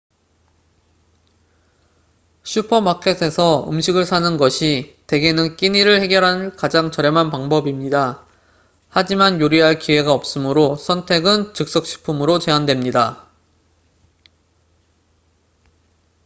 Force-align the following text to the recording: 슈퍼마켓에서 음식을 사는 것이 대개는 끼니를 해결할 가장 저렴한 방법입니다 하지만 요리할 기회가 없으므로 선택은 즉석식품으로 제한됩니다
슈퍼마켓에서 2.41 3.69
음식을 3.69 4.05
사는 4.05 4.35
것이 4.37 4.97
대개는 5.05 5.57
끼니를 5.57 6.01
해결할 6.01 6.55
가장 6.55 6.89
저렴한 6.89 7.29
방법입니다 7.29 8.25
하지만 8.89 9.39
요리할 9.39 9.77
기회가 9.77 10.11
없으므로 10.11 10.75
선택은 10.75 11.53
즉석식품으로 11.53 12.39
제한됩니다 12.39 13.27